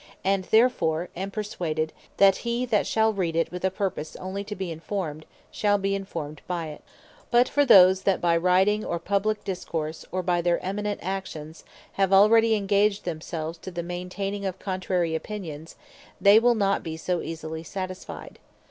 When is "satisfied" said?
17.61-18.39